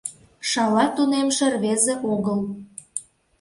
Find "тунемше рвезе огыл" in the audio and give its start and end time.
0.95-2.39